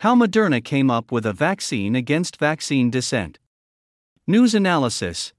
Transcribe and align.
How 0.00 0.14
Moderna 0.14 0.64
came 0.64 0.90
up 0.90 1.12
with 1.12 1.26
a 1.26 1.34
vaccine 1.34 1.94
against 1.94 2.38
vaccine 2.38 2.88
dissent. 2.88 3.38
News 4.26 4.54
analysis 4.54 5.34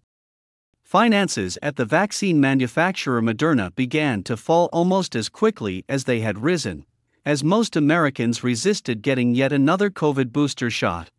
Finances 0.83 1.57
at 1.63 1.77
the 1.77 1.85
vaccine 1.85 2.39
manufacturer 2.39 3.24
Moderna 3.24 3.74
began 3.74 4.21
to 4.21 4.37
fall 4.37 4.69
almost 4.71 5.16
as 5.16 5.29
quickly 5.29 5.83
as 5.89 6.03
they 6.03 6.19
had 6.19 6.43
risen, 6.43 6.85
as 7.25 7.43
most 7.43 7.75
Americans 7.75 8.43
resisted 8.43 9.02
getting 9.02 9.34
yet 9.34 9.52
another 9.52 9.89
COVID 9.89 10.32
booster 10.32 10.70
shot. 10.70 11.09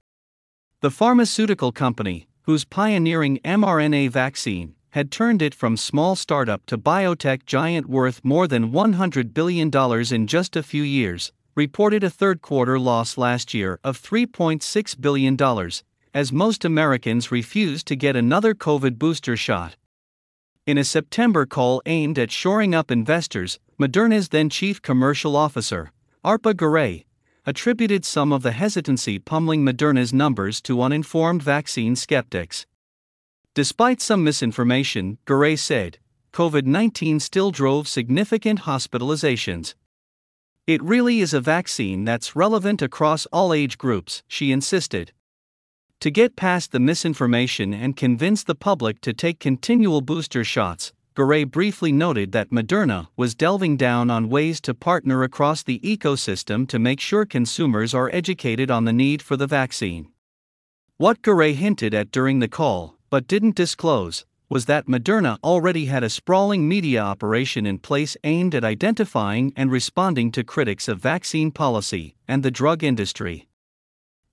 The 0.81 0.93
pharmaceutical 0.93 1.73
company, 1.73 2.29
whose 2.43 2.65
pioneering 2.65 3.41
mRNA 3.45 4.11
vaccine 4.11 4.77
had 4.91 5.11
turned 5.11 5.43
it 5.43 5.53
from 5.53 5.77
small 5.77 6.15
startup 6.15 6.65
to 6.67 6.79
biotech 6.79 7.45
giant 7.45 7.89
worth 7.89 8.25
more 8.25 8.47
than 8.47 8.71
$100 8.71 9.35
billion 9.35 9.69
in 10.15 10.27
just 10.29 10.55
a 10.55 10.63
few 10.63 10.85
years, 10.85 11.33
reported 11.55 12.03
a 12.03 12.11
third 12.11 12.41
quarter 12.41 12.79
loss 12.79 13.19
last 13.19 13.53
year 13.53 13.79
of 13.85 14.01
$3.6 14.01 15.01
billion, 15.01 15.37
as 16.15 16.33
most 16.33 16.65
Americans 16.65 17.31
refused 17.31 17.87
to 17.87 17.97
get 17.97 18.17
another 18.17 18.55
COVID 18.55 18.99
booster 18.99 19.37
shot. 19.37 19.77
In 20.67 20.79
a 20.79 20.85
September 20.85 21.45
call 21.45 21.83
aimed 21.87 22.19
at 22.19 22.31
shoring 22.31 22.75
up 22.75 22.91
investors, 22.91 23.59
Moderna's 23.81 24.29
then 24.29 24.49
chief 24.49 24.81
commercial 24.81 25.35
officer, 25.35 25.91
Arpa 26.25 26.55
Garay, 26.55 27.05
attributed 27.45 28.05
some 28.05 28.33
of 28.33 28.43
the 28.43 28.53
hesitancy 28.53 29.19
pummeling 29.19 29.65
Moderna's 29.65 30.13
numbers 30.13 30.61
to 30.63 30.81
uninformed 30.81 31.43
vaccine 31.43 31.97
skeptics. 31.97 32.67
Despite 33.55 34.01
some 34.01 34.23
misinformation, 34.23 35.19
Garay 35.27 35.57
said, 35.57 35.99
COVID 36.33 36.65
19 36.65 37.21
still 37.21 37.51
drove 37.51 37.89
significant 37.89 38.61
hospitalizations. 38.61 39.75
It 40.65 40.81
really 40.81 41.19
is 41.19 41.35
a 41.35 41.41
vaccine 41.41 42.05
that's 42.05 42.37
relevant 42.37 42.83
across 42.83 43.27
all 43.33 43.53
age 43.53 43.79
groups, 43.79 44.23
she 44.29 44.53
insisted. 44.53 45.13
To 45.99 46.09
get 46.09 46.37
past 46.37 46.71
the 46.71 46.79
misinformation 46.79 47.75
and 47.75 47.97
convince 47.97 48.45
the 48.45 48.55
public 48.55 49.01
to 49.01 49.13
take 49.13 49.41
continual 49.41 50.03
booster 50.03 50.45
shots, 50.45 50.93
Garay 51.17 51.43
briefly 51.43 51.91
noted 51.91 52.31
that 52.31 52.51
Moderna 52.51 53.09
was 53.17 53.35
delving 53.35 53.77
down 53.77 54.09
on 54.09 54.29
ways 54.29 54.61
to 54.61 54.73
partner 54.73 55.25
across 55.25 55.65
the 55.65 55.81
ecosystem 55.81 56.69
to 56.69 56.79
make 56.79 57.01
sure 57.01 57.27
consumers 57.27 57.93
are 57.93 58.11
educated 58.13 58.71
on 58.71 58.85
the 58.85 58.93
need 58.93 59.21
for 59.21 59.37
the 59.37 59.49
vaccine. 59.49 60.13
What 60.97 61.23
Garay 61.23 61.55
hinted 61.55 61.93
at 61.93 62.13
during 62.13 62.39
the 62.39 62.47
call 62.47 62.99
but 63.11 63.27
didn't 63.27 63.57
disclose, 63.57 64.25
was 64.53 64.67
that 64.67 64.87
Moderna 64.87 65.39
already 65.43 65.87
had 65.87 66.05
a 66.05 66.11
sprawling 66.11 66.69
media 66.69 67.01
operation 67.01 67.65
in 67.65 67.79
place 67.79 68.19
aimed 68.23 68.55
at 68.55 68.63
identifying 68.63 69.51
and 69.57 69.73
responding 69.73 70.31
to 70.31 70.45
critics 70.45 70.89
of 70.89 70.99
vaccine 70.99 71.51
policy 71.51 72.15
and 72.29 72.43
the 72.43 72.51
drug 72.51 72.85
industry. 72.85 73.49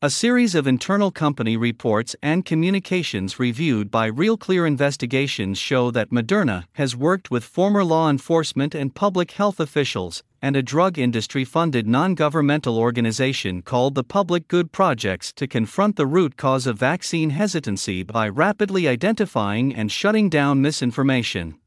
A 0.02 0.10
series 0.10 0.56
of 0.56 0.66
internal 0.66 1.12
company 1.12 1.58
reports 1.58 2.16
and 2.24 2.46
communications 2.46 3.38
reviewed 3.38 3.92
by 3.92 4.06
Real 4.06 4.38
Clear 4.38 4.66
Investigations 4.66 5.58
show 5.58 5.92
that 5.92 6.10
Moderna 6.10 6.64
has 6.76 6.96
worked 6.96 7.30
with 7.30 7.44
former 7.44 7.84
law 7.84 8.10
enforcement 8.10 8.74
and 8.74 8.96
public 8.96 9.32
health 9.32 9.60
officials 9.60 10.24
and 10.42 10.56
a 10.56 10.64
drug 10.64 10.98
industry 10.98 11.44
funded 11.44 11.86
non 11.86 12.16
governmental 12.16 12.78
organization 12.78 13.62
called 13.62 13.94
the 13.94 14.06
Public 14.06 14.48
Good 14.48 14.72
Projects 14.72 15.34
to 15.34 15.48
confront 15.48 15.98
the 15.98 16.08
root 16.08 16.38
cause 16.38 16.66
of 16.66 16.78
vaccine 16.78 17.32
hesitancy 17.32 18.02
by 18.02 18.30
rapidly 18.30 18.88
identifying 18.88 19.76
and 19.76 19.92
shutting 19.92 20.30
down 20.30 20.62
misinformation. 20.62 21.60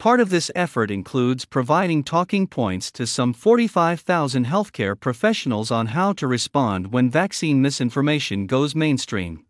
Part 0.00 0.18
of 0.18 0.30
this 0.30 0.50
effort 0.54 0.90
includes 0.90 1.44
providing 1.44 2.02
talking 2.04 2.46
points 2.46 2.90
to 2.92 3.06
some 3.06 3.34
45,000 3.34 4.46
healthcare 4.46 4.98
professionals 4.98 5.70
on 5.70 5.88
how 5.88 6.14
to 6.14 6.26
respond 6.26 6.90
when 6.90 7.10
vaccine 7.10 7.60
misinformation 7.60 8.46
goes 8.46 8.74
mainstream. 8.74 9.44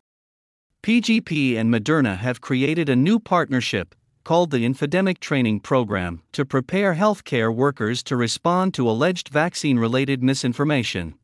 PGP 0.83 1.56
and 1.56 1.73
Moderna 1.73 2.19
have 2.19 2.41
created 2.41 2.89
a 2.89 2.97
new 2.97 3.21
partnership, 3.21 3.95
called 4.25 4.51
the 4.51 4.69
Infodemic 4.69 5.21
Training 5.21 5.61
Program, 5.61 6.21
to 6.33 6.44
prepare 6.44 6.97
healthcare 6.97 7.55
workers 7.55 8.03
to 8.03 8.17
respond 8.17 8.75
to 8.75 8.91
alleged 8.91 9.28
vaccine 9.28 9.78
related 9.78 10.21
misinformation. 10.21 11.15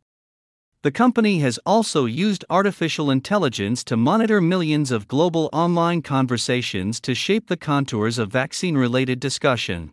The 0.82 0.92
company 0.92 1.41
has 1.41 1.59
also 1.66 2.04
used 2.04 2.44
artificial 2.48 3.10
intelligence 3.10 3.82
to 3.84 3.97
monitor 3.97 4.41
millions 4.41 4.91
of 4.91 5.09
global 5.09 5.50
online 5.53 6.03
conversations 6.03 7.00
to 7.00 7.14
shape 7.14 7.48
the 7.48 7.56
contours 7.56 8.19
of 8.19 8.31
vaccine 8.31 8.76
related 8.76 9.19
discussion. 9.19 9.92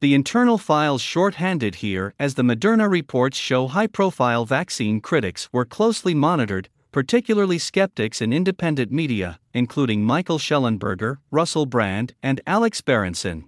The 0.00 0.14
internal 0.14 0.58
files 0.58 1.00
shorthanded 1.00 1.76
here 1.76 2.14
as 2.18 2.34
the 2.34 2.42
Moderna 2.42 2.90
reports 2.90 3.38
show 3.38 3.68
high 3.68 3.86
profile 3.86 4.44
vaccine 4.44 5.00
critics 5.00 5.48
were 5.52 5.64
closely 5.64 6.14
monitored, 6.14 6.68
particularly 6.90 7.58
skeptics 7.58 8.20
in 8.20 8.32
independent 8.32 8.90
media, 8.90 9.38
including 9.54 10.04
Michael 10.04 10.38
Shellenberger, 10.38 11.18
Russell 11.30 11.66
Brand, 11.66 12.14
and 12.22 12.40
Alex 12.46 12.80
Berenson. 12.80 13.44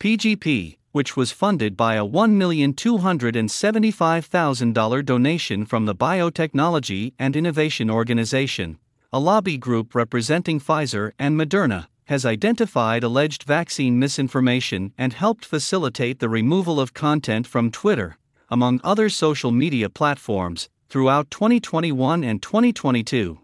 PGP, 0.00 0.78
which 0.92 1.16
was 1.16 1.32
funded 1.32 1.76
by 1.76 1.96
a 1.96 2.06
$1,275,000 2.06 5.04
donation 5.04 5.66
from 5.66 5.86
the 5.86 5.94
Biotechnology 5.94 7.14
and 7.18 7.34
Innovation 7.34 7.90
Organization, 7.90 8.78
a 9.12 9.18
lobby 9.18 9.58
group 9.58 9.94
representing 9.94 10.60
Pfizer 10.60 11.12
and 11.18 11.38
Moderna, 11.38 11.88
has 12.06 12.24
identified 12.24 13.02
alleged 13.02 13.42
vaccine 13.42 13.98
misinformation 13.98 14.92
and 14.96 15.12
helped 15.12 15.44
facilitate 15.44 16.18
the 16.18 16.28
removal 16.28 16.80
of 16.80 16.94
content 16.94 17.46
from 17.46 17.70
Twitter, 17.70 18.16
among 18.50 18.80
other 18.84 19.08
social 19.08 19.50
media 19.50 19.88
platforms, 19.88 20.68
throughout 20.88 21.30
2021 21.30 22.22
and 22.22 22.42
2022. 22.42 23.38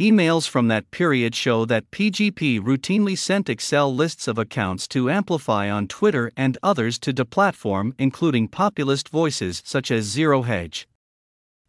Emails 0.00 0.48
from 0.48 0.66
that 0.66 0.90
period 0.90 1.36
show 1.36 1.64
that 1.66 1.88
PGP 1.92 2.60
routinely 2.60 3.16
sent 3.16 3.48
Excel 3.48 3.94
lists 3.94 4.26
of 4.26 4.38
accounts 4.38 4.88
to 4.88 5.08
Amplify 5.08 5.70
on 5.70 5.86
Twitter 5.86 6.32
and 6.36 6.58
others 6.64 6.98
to 6.98 7.12
deplatform, 7.12 7.92
including 7.96 8.48
populist 8.48 9.08
voices 9.08 9.62
such 9.64 9.92
as 9.92 10.04
Zero 10.04 10.42
Hedge. 10.42 10.88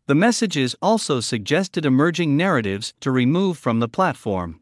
The 0.07 0.15
messages 0.15 0.75
also 0.81 1.19
suggested 1.19 1.85
emerging 1.85 2.35
narratives 2.35 2.95
to 3.01 3.11
remove 3.11 3.59
from 3.59 3.79
the 3.79 3.87
platform. 3.87 4.59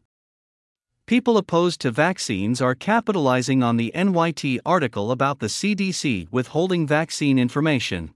People 1.06 1.38
opposed 1.38 1.80
to 1.80 1.90
vaccines 1.90 2.60
are 2.60 2.74
capitalizing 2.74 3.62
on 3.62 3.78
the 3.78 3.92
NYT 3.94 4.58
article 4.66 5.10
about 5.10 5.38
the 5.38 5.46
CDC 5.46 6.28
withholding 6.30 6.86
vaccine 6.86 7.38
information. 7.38 8.12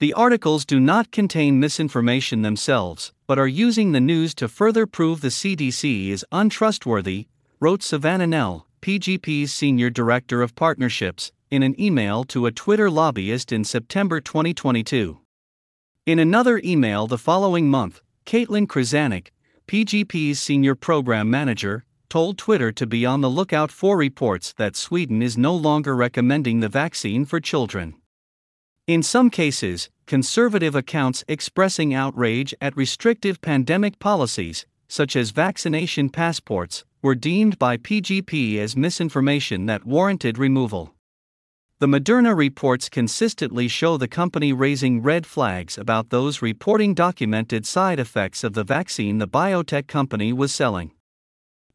The 0.00 0.14
articles 0.14 0.64
do 0.64 0.80
not 0.80 1.10
contain 1.10 1.60
misinformation 1.60 2.40
themselves, 2.40 3.12
but 3.26 3.38
are 3.38 3.46
using 3.46 3.92
the 3.92 4.00
news 4.00 4.34
to 4.36 4.48
further 4.48 4.86
prove 4.86 5.20
the 5.20 5.28
CDC 5.28 6.08
is 6.08 6.24
untrustworthy, 6.32 7.26
wrote 7.60 7.82
Savannah 7.82 8.26
Nell, 8.26 8.66
PGP's 8.80 9.52
senior 9.52 9.90
director 9.90 10.40
of 10.40 10.54
partnerships, 10.54 11.32
in 11.50 11.62
an 11.62 11.78
email 11.78 12.24
to 12.24 12.46
a 12.46 12.50
Twitter 12.50 12.88
lobbyist 12.88 13.52
in 13.52 13.62
September 13.62 14.22
2022. 14.22 15.18
In 16.06 16.18
another 16.18 16.62
email 16.64 17.06
the 17.06 17.18
following 17.18 17.68
month, 17.68 18.00
Caitlin 18.24 18.66
Krasanik, 18.66 19.28
PGP's 19.68 20.40
senior 20.40 20.74
program 20.74 21.28
manager, 21.28 21.84
told 22.08 22.38
Twitter 22.38 22.72
to 22.72 22.86
be 22.86 23.04
on 23.04 23.20
the 23.20 23.28
lookout 23.28 23.70
for 23.70 23.98
reports 23.98 24.54
that 24.54 24.76
Sweden 24.76 25.20
is 25.20 25.36
no 25.36 25.54
longer 25.54 25.94
recommending 25.94 26.60
the 26.60 26.70
vaccine 26.70 27.26
for 27.26 27.38
children. 27.38 27.96
In 28.90 29.04
some 29.04 29.30
cases, 29.30 29.88
conservative 30.06 30.74
accounts 30.74 31.22
expressing 31.28 31.94
outrage 31.94 32.52
at 32.60 32.76
restrictive 32.76 33.40
pandemic 33.40 34.00
policies, 34.00 34.66
such 34.88 35.14
as 35.14 35.30
vaccination 35.30 36.08
passports, 36.08 36.84
were 37.00 37.14
deemed 37.14 37.56
by 37.56 37.76
PGP 37.76 38.58
as 38.58 38.76
misinformation 38.76 39.66
that 39.66 39.86
warranted 39.86 40.38
removal. 40.38 40.92
The 41.78 41.86
Moderna 41.86 42.36
reports 42.36 42.88
consistently 42.88 43.68
show 43.68 43.96
the 43.96 44.08
company 44.08 44.52
raising 44.52 45.02
red 45.02 45.24
flags 45.24 45.78
about 45.78 46.10
those 46.10 46.42
reporting 46.42 46.92
documented 46.92 47.66
side 47.66 48.00
effects 48.00 48.42
of 48.42 48.54
the 48.54 48.64
vaccine 48.64 49.18
the 49.18 49.28
biotech 49.28 49.86
company 49.86 50.32
was 50.32 50.52
selling. 50.52 50.90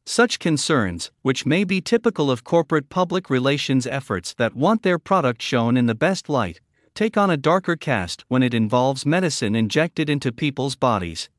Such 0.05 0.37
concerns, 0.37 1.11
which 1.21 1.45
may 1.45 1.63
be 1.63 1.79
typical 1.79 2.29
of 2.29 2.43
corporate 2.43 2.89
public 2.89 3.29
relations 3.29 3.87
efforts 3.87 4.33
that 4.33 4.53
want 4.53 4.83
their 4.83 4.99
product 4.99 5.41
shown 5.41 5.77
in 5.77 5.85
the 5.85 5.95
best 5.95 6.27
light, 6.27 6.59
take 6.95 7.17
on 7.17 7.29
a 7.29 7.37
darker 7.37 7.75
cast 7.75 8.23
when 8.29 8.41
it 8.41 8.53
involves 8.53 9.05
medicine 9.05 9.53
injected 9.53 10.09
into 10.09 10.31
people's 10.31 10.77
bodies. 10.77 11.29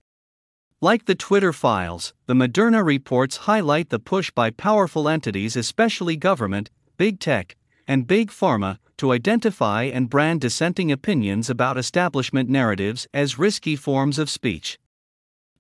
Like 0.83 1.07
the 1.07 1.15
Twitter 1.15 1.55
files, 1.55 2.13
the 2.27 2.35
Moderna 2.35 2.85
reports 2.85 3.39
highlight 3.49 3.89
the 3.89 3.99
push 3.99 4.31
by 4.31 4.51
powerful 4.51 5.09
entities, 5.09 5.57
especially 5.57 6.15
government, 6.17 6.69
big 6.99 7.19
tech, 7.19 7.57
and 7.89 8.07
big 8.07 8.31
pharma, 8.31 8.77
to 8.99 9.13
identify 9.13 9.85
and 9.85 10.11
brand 10.11 10.43
dissenting 10.43 10.93
opinions 10.93 11.49
about 11.49 11.79
establishment 11.79 12.51
narratives 12.51 13.07
as 13.15 13.39
risky 13.39 13.77
forms 13.77 14.19
of 14.19 14.29
speech. 14.29 14.79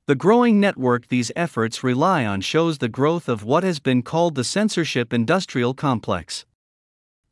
The 0.06 0.14
growing 0.14 0.60
network 0.60 1.08
these 1.08 1.32
efforts 1.34 1.82
rely 1.82 2.26
on 2.26 2.42
shows 2.42 2.78
the 2.78 2.88
growth 2.88 3.28
of 3.28 3.44
what 3.44 3.64
has 3.64 3.81
been 3.81 4.02
called 4.02 4.34
the 4.34 4.44
censorship 4.44 5.14
industrial 5.14 5.72
complex. 5.72 6.44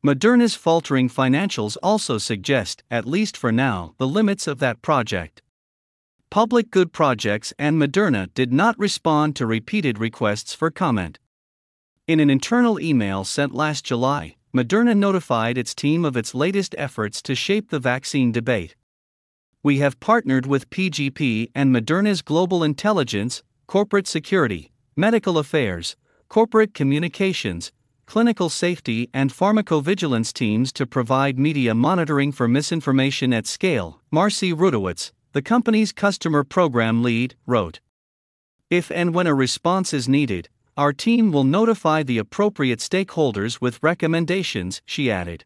Moderna's 0.05 0.55
faltering 0.55 1.09
financials 1.09 1.79
also 1.83 2.19
suggest, 2.19 2.83
at 2.91 3.07
least 3.07 3.39
for 3.39 3.51
now, 3.51 3.95
the 3.97 4.07
limits 4.07 4.47
of 4.47 4.59
that 4.59 4.83
project. 4.83 5.41
Public 6.29 6.71
Good 6.71 6.93
Projects 6.93 7.55
and 7.59 7.81
Moderna 7.81 8.29
did 8.35 8.53
not 8.53 8.79
respond 8.79 9.35
to 9.37 9.47
repeated 9.47 9.99
requests 9.99 10.53
for 10.53 10.71
comment. 10.71 11.19
In 12.07 12.21
an 12.21 12.29
internal 12.29 12.79
email 12.79 13.25
sent 13.25 13.55
last 13.55 13.83
July, 13.83 14.37
Moderna 14.55 14.95
notified 14.95 15.57
its 15.57 15.75
team 15.75 16.05
of 16.05 16.19
its 16.19 16.35
latest 16.35 16.75
efforts 16.77 17.23
to 17.23 17.35
shape 17.35 17.71
the 17.71 17.79
vaccine 17.79 18.31
debate. 18.31 18.77
We 19.63 19.79
have 19.79 20.01
partnered 20.01 20.45
with 20.45 20.69
PGP 20.69 21.51
and 21.55 21.75
Moderna's 21.75 22.21
Global 22.21 22.63
Intelligence, 22.63 23.43
Corporate 23.67 24.07
Security, 24.07 24.71
Medical 24.97 25.39
Affairs, 25.39 25.97
Corporate 26.29 26.75
Communications, 26.75 27.73
clinical 28.07 28.49
safety, 28.49 29.09
and 29.13 29.33
pharmacovigilance 29.33 30.33
teams 30.33 30.73
to 30.73 30.87
provide 30.87 31.39
media 31.39 31.75
monitoring 31.75 32.33
for 32.33 32.49
misinformation 32.49 33.33
at 33.33 33.47
scale, 33.47 34.01
Marcy 34.11 34.53
Rudowitz, 34.53 35.13
the 35.33 35.43
company's 35.43 35.93
customer 35.93 36.45
program 36.45 37.03
lead, 37.03 37.35
wrote. 37.47 37.81
If 38.71 38.91
and 38.91 39.15
when 39.15 39.27
a 39.27 39.35
response 39.35 39.93
is 39.93 40.09
needed, 40.09 40.49
our 40.77 40.93
team 40.93 41.31
will 41.31 41.45
notify 41.45 42.03
the 42.03 42.19
appropriate 42.19 42.81
stakeholders 42.81 43.61
with 43.61 43.83
recommendations, 43.83 44.83
she 44.85 45.11
added. 45.11 45.45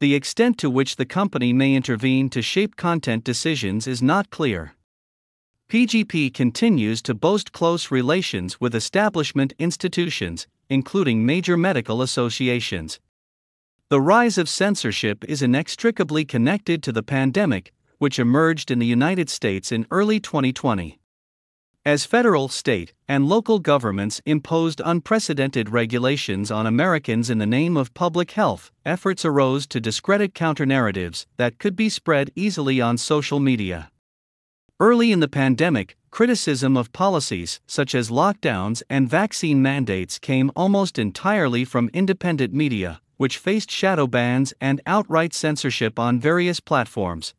The 0.00 0.14
extent 0.14 0.56
to 0.58 0.70
which 0.70 0.96
the 0.96 1.04
company 1.04 1.52
may 1.52 1.74
intervene 1.74 2.30
to 2.30 2.40
shape 2.40 2.76
content 2.76 3.22
decisions 3.22 3.86
is 3.86 4.00
not 4.00 4.30
clear. 4.30 4.74
PGP 5.68 6.32
continues 6.32 7.02
to 7.02 7.14
boast 7.14 7.52
close 7.52 7.90
relations 7.90 8.60
with 8.60 8.74
establishment 8.74 9.52
institutions, 9.58 10.46
including 10.70 11.26
major 11.26 11.56
medical 11.56 12.00
associations. 12.00 12.98
The 13.90 14.00
rise 14.00 14.38
of 14.38 14.48
censorship 14.48 15.24
is 15.24 15.42
inextricably 15.42 16.24
connected 16.24 16.82
to 16.84 16.92
the 16.92 17.02
pandemic, 17.02 17.72
which 17.98 18.18
emerged 18.18 18.70
in 18.70 18.78
the 18.78 18.86
United 18.86 19.28
States 19.28 19.70
in 19.70 19.86
early 19.90 20.20
2020. 20.20 20.98
As 21.84 22.04
federal, 22.04 22.48
state, 22.48 22.92
and 23.08 23.26
local 23.26 23.58
governments 23.58 24.20
imposed 24.26 24.80
unprecedented 24.84 25.70
regulations 25.70 26.50
on 26.50 26.66
Americans 26.66 27.30
in 27.30 27.38
the 27.38 27.46
name 27.46 27.76
of 27.76 27.94
public 27.94 28.32
health, 28.32 28.70
efforts 28.84 29.24
arose 29.24 29.66
to 29.66 29.80
discredit 29.80 30.34
counternarratives 30.34 31.26
that 31.36 31.58
could 31.58 31.74
be 31.74 31.88
spread 31.88 32.30
easily 32.36 32.80
on 32.80 32.96
social 32.96 33.40
media. 33.40 33.90
Early 34.82 35.12
in 35.12 35.20
the 35.20 35.28
pandemic, 35.28 35.98
criticism 36.10 36.74
of 36.74 36.90
policies 36.94 37.60
such 37.66 37.94
as 37.94 38.08
lockdowns 38.08 38.82
and 38.88 39.10
vaccine 39.10 39.60
mandates 39.60 40.18
came 40.18 40.50
almost 40.56 40.98
entirely 40.98 41.66
from 41.66 41.90
independent 41.92 42.54
media, 42.54 43.02
which 43.18 43.36
faced 43.36 43.70
shadow 43.70 44.06
bans 44.06 44.54
and 44.58 44.80
outright 44.86 45.34
censorship 45.34 45.98
on 45.98 46.18
various 46.18 46.60
platforms. 46.60 47.34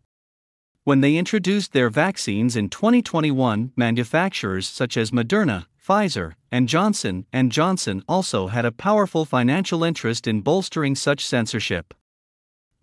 When 0.84 1.02
they 1.02 1.16
introduced 1.16 1.74
their 1.74 1.90
vaccines 1.90 2.56
in 2.56 2.70
2021, 2.70 3.72
manufacturers 3.76 4.68
such 4.68 4.96
as 4.96 5.10
Moderna, 5.10 5.66
Pfizer, 5.84 6.34
and 6.52 6.70
Johnson 6.70 7.26
& 7.38 7.48
Johnson 7.48 8.04
also 8.08 8.50
had 8.50 8.66
a 8.66 8.72
powerful 8.72 9.26
financial 9.26 9.84
interest 9.84 10.28
in 10.28 10.42
bolstering 10.42 10.94
such 10.94 11.26
censorship. 11.26 11.96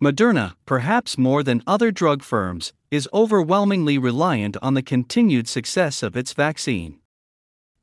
Moderna, 0.01 0.53
perhaps 0.65 1.17
more 1.17 1.43
than 1.43 1.61
other 1.67 1.91
drug 1.91 2.23
firms, 2.23 2.71
is 2.89 3.09
overwhelmingly 3.13 3.97
reliant 3.97 4.55
on 4.61 4.73
the 4.73 4.81
continued 4.81 5.45
success 5.45 6.01
of 6.01 6.15
its 6.15 6.31
vaccine. 6.31 6.99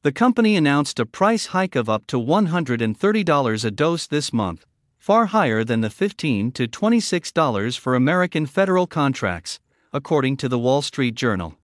The 0.01 0.13
company 0.13 0.57
announced 0.57 0.99
a 0.99 1.05
price 1.05 1.47
hike 1.47 1.77
of 1.77 1.91
up 1.91 2.07
to 2.07 2.17
$130 2.17 3.65
a 3.65 3.71
dose 3.71 4.07
this 4.07 4.33
month, 4.33 4.65
far 4.99 5.27
higher 5.27 5.63
than 5.63 5.83
the 5.83 5.89
$15 5.89 6.55
to 6.55 6.67
$26 6.67 7.79
for 7.79 7.95
American 7.95 8.47
federal 8.47 8.87
contracts, 8.87 9.61
according 9.93 10.39
to 10.39 10.49
the 10.49 10.59
Wall 10.59 10.81
Street 10.81 11.17
Journal. 11.17 11.59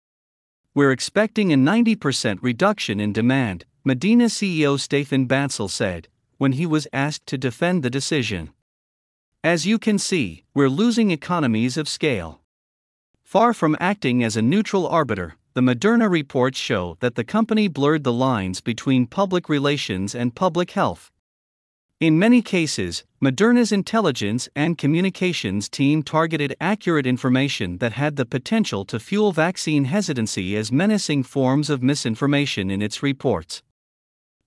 We're 0.75 0.93
expecting 0.93 1.53
a 1.53 1.57
90% 1.57 2.39
reduction 2.41 3.01
in 3.01 3.13
demand, 3.13 3.67
Moderna 3.87 4.31
CEO 4.31 4.79
Stéphane 4.79 5.29
Bancel 5.29 5.69
said, 5.69 6.09
when 6.39 6.53
he 6.53 6.65
was 6.65 6.89
asked 6.91 7.27
to 7.27 7.37
defend 7.37 7.83
the 7.83 7.91
decision. 7.91 8.51
As 9.49 9.65
you 9.65 9.79
can 9.79 9.99
see, 9.99 10.45
we're 10.53 10.69
losing 10.69 11.11
economies 11.11 11.79
of 11.79 11.89
scale. 11.89 12.43
Far 13.23 13.55
from 13.55 13.79
acting 13.81 14.23
as 14.23 14.37
a 14.37 14.43
neutral 14.43 14.87
arbiter, 14.87 15.37
the 15.55 15.63
Moderna 15.63 16.11
reports 16.11 16.59
show 16.59 16.99
that 17.01 17.15
the 17.15 17.25
company 17.25 17.67
blurred 17.67 18.05
the 18.05 18.13
lines 18.13 18.61
between 18.61 19.07
public 19.07 19.49
relations 19.49 20.15
and 20.15 20.35
public 20.35 20.73
health. 20.73 21.11
In 21.99 22.19
many 22.19 22.43
cases, 22.43 23.05
Moderna's 23.23 23.73
intelligence 23.73 24.51
and 24.55 24.77
communications 24.77 25.71
team 25.71 26.03
targeted 26.03 26.55
accurate 26.61 27.07
information 27.07 27.79
that 27.79 27.93
had 27.93 28.17
the 28.17 28.27
potential 28.27 28.85
to 28.85 29.01
fuel 29.01 29.33
vaccine 29.33 29.87
hesitancy 29.87 30.57
as 30.59 30.71
menacing 30.71 31.23
forms 31.23 31.71
of 31.71 31.83
misinformation 31.83 32.71
in 32.71 32.83
its 32.83 33.03
reports. 33.03 33.63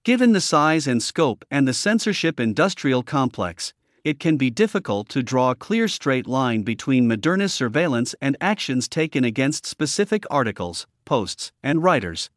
Given 0.04 0.34
the 0.34 0.42
size 0.42 0.86
and 0.86 1.02
scope 1.02 1.44
and 1.50 1.68
the 1.68 1.74
censorship 1.74 2.40
industrial 2.40 3.02
complex, 3.02 3.74
it 4.04 4.20
can 4.20 4.38
be 4.38 4.50
difficult 4.50 5.10
to 5.10 5.24
draw 5.24 5.52
a 5.52 5.56
clear 5.56 5.88
straight 5.88 6.28
line 6.28 6.64
between 6.64 7.08
Moderna's 7.08 7.54
surveillance 7.54 8.16
and 8.22 8.36
actions 8.42 8.88
taken 8.88 9.24
against 9.24 9.66
specific 9.66 10.26
articles, 10.30 10.88
posts, 11.06 11.52
and 11.64 11.84
writers. 11.84 12.30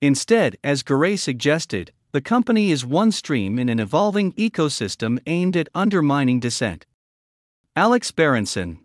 Instead, 0.00 0.56
as 0.64 0.82
Garay 0.82 1.16
suggested, 1.16 1.92
the 2.12 2.20
company 2.20 2.70
is 2.70 2.84
one 2.84 3.12
stream 3.12 3.58
in 3.58 3.68
an 3.68 3.78
evolving 3.78 4.32
ecosystem 4.32 5.18
aimed 5.26 5.56
at 5.56 5.68
undermining 5.74 6.40
dissent. 6.40 6.86
Alex 7.76 8.10
Berenson 8.10 8.80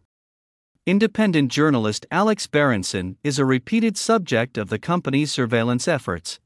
Independent 0.85 1.51
journalist 1.51 2.05
Alex 2.11 2.45
Berenson 2.45 3.17
is 3.23 3.39
a 3.39 3.45
repeated 3.45 3.97
subject 3.97 4.57
of 4.57 4.69
the 4.69 4.77
company's 4.77 5.31
surveillance 5.31 5.87
efforts. 5.87 6.39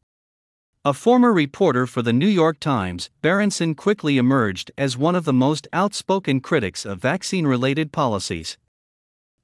A 0.86 0.94
former 0.94 1.34
reporter 1.34 1.86
for 1.86 2.02
the 2.02 2.14
New 2.14 2.26
York 2.26 2.58
Times, 2.58 3.10
Berenson 3.22 3.76
quickly 3.76 4.18
emerged 4.18 4.72
as 4.78 4.98
one 4.98 5.14
of 5.14 5.26
the 5.26 5.34
most 5.34 5.68
outspoken 5.74 6.40
critics 6.40 6.86
of 6.86 7.02
vaccine 7.02 7.46
related 7.46 7.92
policies. 7.92 8.58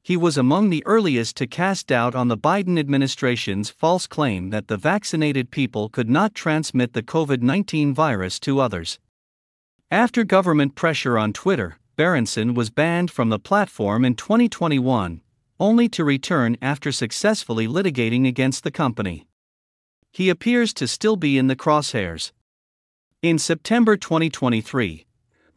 He 0.01 0.15
was 0.15 0.37
among 0.37 0.69
the 0.69 0.81
earliest 0.85 1.35
to 1.35 1.45
cast 1.45 1.87
doubt 1.87 2.15
on 2.15 2.29
the 2.29 2.37
Biden 2.37 2.79
administration's 2.79 3.69
false 3.69 4.07
claim 4.07 4.49
that 4.51 4.69
the 4.69 4.77
vaccinated 4.77 5.51
people 5.51 5.89
could 5.89 6.09
not 6.09 6.35
transmit 6.35 6.93
the 6.93 7.03
COVID 7.03 7.41
19 7.41 7.93
virus 7.93 8.39
to 8.39 8.61
others. 8.61 8.97
After 9.91 10.23
government 10.23 10.75
pressure 10.75 11.17
on 11.17 11.33
Twitter, 11.33 11.79
Berenson 11.97 12.53
was 12.53 12.69
banned 12.69 13.11
from 13.11 13.27
the 13.27 13.39
platform 13.39 14.05
in 14.05 14.15
2021, 14.15 15.19
only 15.59 15.89
to 15.89 16.05
return 16.05 16.55
after 16.61 16.93
successfully 16.93 17.67
litigating 17.67 18.25
against 18.25 18.63
the 18.63 18.71
company 18.71 19.27
he 20.15 20.29
appears 20.29 20.73
to 20.73 20.87
still 20.87 21.17
be 21.17 21.37
in 21.37 21.47
the 21.47 21.57
crosshairs. 21.57 22.31
In 23.21 23.37
September 23.37 23.97
2023, 23.97 25.05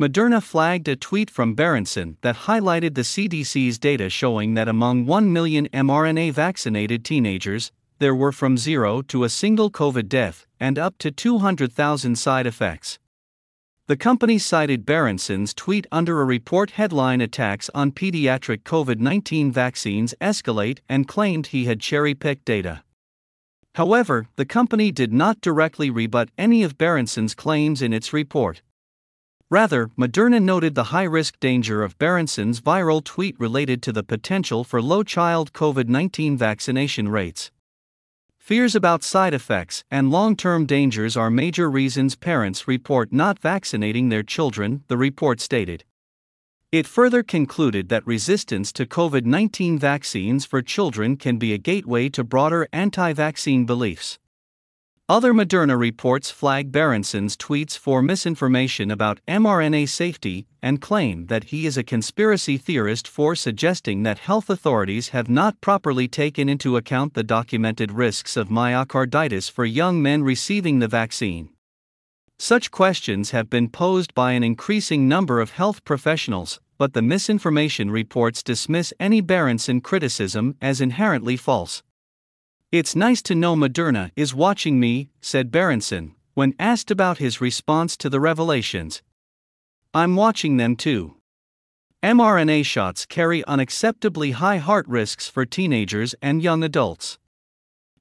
Moderna 0.01 0.43
flagged 0.43 0.89
a 0.89 0.97
tweet 0.97 1.31
from 1.31 1.55
Berenson 1.55 2.17
that 2.23 2.49
highlighted 2.49 2.97
the 2.97 3.03
CDC's 3.03 3.79
data 3.79 4.11
showing 4.11 4.55
that 4.55 4.67
among 4.67 5.07
1 5.07 5.33
million 5.33 5.69
mRNA 5.69 6.33
vaccinated 6.33 7.05
teenagers, 7.05 7.71
there 8.01 8.17
were 8.17 8.33
from 8.33 8.59
zero 8.59 9.01
to 9.03 9.23
a 9.23 9.29
single 9.29 9.71
COVID 9.71 10.09
death 10.09 10.45
and 10.59 10.77
up 10.77 10.99
to 10.99 11.13
200,000 11.13 12.17
side 12.17 12.45
effects. 12.45 12.99
The 13.87 13.97
company 13.97 14.41
cited 14.41 14.85
Berenson's 14.85 15.55
tweet 15.55 15.87
under 15.93 16.21
a 16.21 16.25
report 16.25 16.73
headline 16.73 17.21
Attacks 17.21 17.71
on 17.77 17.93
Pediatric 17.93 18.65
COVID 18.65 18.99
19 18.99 19.53
Vaccines 19.53 20.17
Escalate 20.21 20.81
and 20.89 21.07
claimed 21.07 21.47
he 21.47 21.67
had 21.67 21.79
cherry 21.79 22.17
picked 22.17 22.45
data. 22.45 22.83
However, 23.75 24.27
the 24.37 24.45
company 24.45 24.91
did 24.91 25.13
not 25.13 25.41
directly 25.41 25.91
rebut 25.91 26.31
any 26.37 26.63
of 26.63 26.79
Berenson's 26.79 27.35
claims 27.35 27.83
in 27.83 27.93
its 27.93 28.13
report. 28.13 28.63
Rather, 29.51 29.89
Moderna 29.99 30.43
noted 30.43 30.75
the 30.75 30.91
high 30.95 31.05
risk 31.05 31.41
danger 31.41 31.83
of 31.83 31.99
Berenson's 31.99 32.61
viral 32.61 33.03
tweet 33.03 33.39
related 33.41 33.83
to 33.83 33.93
the 33.93 34.03
potential 34.03 34.63
for 34.63 34.83
low 34.83 35.03
child 35.03 35.53
COVID 35.55 35.89
19 35.89 36.37
vaccination 36.37 37.09
rates. 37.09 37.51
Fears 38.39 38.75
about 38.75 39.03
side 39.03 39.35
effects 39.35 39.85
and 39.91 40.11
long 40.11 40.37
term 40.37 40.67
dangers 40.67 41.17
are 41.17 41.31
major 41.31 41.71
reasons 41.71 42.15
parents 42.15 42.69
report 42.69 43.13
not 43.13 43.39
vaccinating 43.39 44.09
their 44.09 44.23
children, 44.23 44.85
the 44.89 44.97
report 44.97 45.41
stated. 45.41 45.85
It 46.71 46.87
further 46.87 47.23
concluded 47.23 47.89
that 47.89 48.07
resistance 48.07 48.73
to 48.75 48.85
COVID 48.85 49.25
19 49.25 49.79
vaccines 49.79 50.45
for 50.45 50.61
children 50.61 51.17
can 51.17 51.39
be 51.39 51.55
a 51.55 51.59
gateway 51.59 52.11
to 52.11 52.23
broader 52.23 52.69
anti 52.75 53.15
vaccine 53.15 53.65
beliefs. 53.65 54.19
Other 55.09 55.33
Moderna 55.33 55.79
reports 55.79 56.31
flag 56.31 56.71
Berenson's 56.71 57.39
tweets 57.39 57.79
for 57.79 58.03
misinformation 58.03 58.91
about 58.91 59.21
mRNA 59.27 59.89
safety 59.89 60.47
and 60.61 60.83
claim 60.83 61.29
that 61.29 61.45
he 61.45 61.65
is 61.65 61.79
a 61.79 61.83
conspiracy 61.83 62.59
theorist 62.59 63.09
for 63.09 63.35
suggesting 63.35 64.03
that 64.03 64.19
health 64.19 64.51
authorities 64.51 65.09
have 65.09 65.31
not 65.31 65.63
properly 65.63 66.07
taken 66.07 66.51
into 66.51 66.77
account 66.77 67.15
the 67.15 67.23
documented 67.23 67.93
risks 67.93 68.37
of 68.37 68.51
myocarditis 68.51 69.51
for 69.51 69.65
young 69.65 70.03
men 70.03 70.23
receiving 70.23 70.81
the 70.81 70.89
vaccine. 70.89 71.49
Such 72.41 72.71
questions 72.71 73.33
have 73.33 73.51
been 73.51 73.69
posed 73.69 74.15
by 74.15 74.33
an 74.33 74.45
increasing 74.45 75.09
number 75.09 75.41
of 75.41 75.51
health 75.51 75.85
professionals, 75.85 76.61
but 76.79 76.93
the 76.93 77.03
misinformation 77.03 77.91
reports 77.91 78.45
dismiss 78.45 78.93
any 79.01 79.21
Berenson 79.21 79.81
criticism 79.81 80.57
as 80.63 80.81
inherently 80.81 81.37
false. 81.37 81.83
It's 82.71 82.95
nice 82.95 83.23
to 83.23 83.35
know 83.35 83.57
Moderna 83.57 84.13
is 84.15 84.35
watching 84.35 84.79
me, 84.79 85.11
said 85.21 85.51
Berenson, 85.51 86.15
when 86.35 86.55
asked 86.61 86.93
about 86.93 87.19
his 87.19 87.41
response 87.41 87.97
to 87.97 88.09
the 88.09 88.21
revelations. 88.21 89.03
I'm 89.93 90.15
watching 90.15 90.59
them 90.59 90.77
too. 90.77 91.17
mRNA 92.05 92.65
shots 92.65 93.05
carry 93.05 93.43
unacceptably 93.49 94.35
high 94.35 94.59
heart 94.59 94.87
risks 94.87 95.27
for 95.27 95.45
teenagers 95.45 96.15
and 96.23 96.41
young 96.41 96.63
adults. 96.63 97.19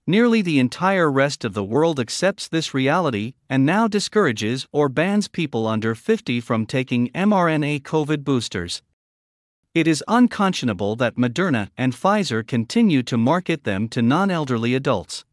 Nearly 0.10 0.42
the 0.42 0.58
entire 0.58 1.12
rest 1.12 1.44
of 1.44 1.54
the 1.54 1.66
world 1.66 2.00
accepts 2.00 2.48
this 2.48 2.74
reality 2.74 3.34
and 3.50 3.66
now 3.66 3.90
discourages 3.90 4.66
or 4.72 4.88
bans 4.88 5.28
people 5.28 5.68
under 5.68 5.96
50 5.96 6.40
from 6.40 6.66
taking 6.66 7.10
mRNA 7.10 7.82
COVID 7.82 8.24
boosters. 8.24 8.82
It 9.76 9.86
is 9.86 10.06
unconscionable 10.08 10.96
that 10.96 11.18
Moderna 11.18 11.72
and 11.78 11.92
Pfizer 11.92 12.48
continue 12.48 13.04
to 13.04 13.18
market 13.18 13.66
them 13.66 13.90
to 13.90 14.02
non 14.02 14.32
elderly 14.32 14.76
adults. 14.76 15.26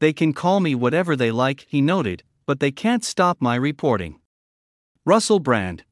They 0.00 0.12
can 0.12 0.32
call 0.32 0.58
me 0.58 0.74
whatever 0.74 1.14
they 1.14 1.30
like, 1.30 1.64
he 1.68 1.80
noted, 1.80 2.24
but 2.46 2.58
they 2.58 2.72
can't 2.72 3.04
stop 3.04 3.40
my 3.40 3.54
reporting. 3.54 4.18
Russell 5.06 5.38
Brand 5.38 5.84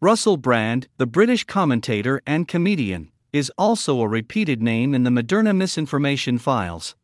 Russell 0.00 0.38
Brand, 0.38 0.88
the 0.96 1.06
British 1.06 1.44
commentator 1.44 2.20
and 2.26 2.48
comedian, 2.48 3.12
is 3.32 3.52
also 3.56 4.00
a 4.00 4.08
repeated 4.08 4.60
name 4.60 4.92
in 4.92 5.04
the 5.04 5.10
Moderna 5.10 5.54
misinformation 5.54 6.36
files. 6.36 6.96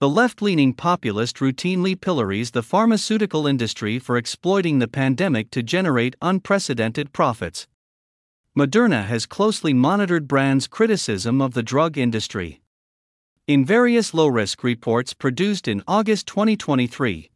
The 0.00 0.08
left 0.08 0.42
leaning 0.42 0.74
populist 0.74 1.36
routinely 1.36 1.98
pillories 1.98 2.50
the 2.50 2.64
pharmaceutical 2.64 3.46
industry 3.46 4.00
for 4.00 4.16
exploiting 4.16 4.80
the 4.80 4.88
pandemic 4.88 5.50
to 5.52 5.62
generate 5.62 6.16
unprecedented 6.20 7.12
profits. 7.12 7.68
Moderna 8.58 9.04
has 9.04 9.24
closely 9.24 9.72
monitored 9.72 10.26
Brand's 10.26 10.66
criticism 10.66 11.40
of 11.40 11.54
the 11.54 11.62
drug 11.62 11.96
industry. 11.96 12.60
In 13.46 13.64
various 13.64 14.12
low 14.12 14.26
risk 14.26 14.64
reports 14.64 15.14
produced 15.14 15.68
in 15.68 15.82
August 15.86 16.26
2023, 16.26 17.30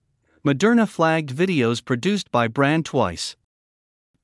Moderna 0.44 0.88
flagged 0.88 1.30
videos 1.30 1.84
produced 1.84 2.30
by 2.32 2.48
Brand 2.48 2.84
twice. 2.84 3.36